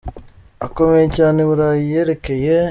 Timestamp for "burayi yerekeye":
1.49-2.53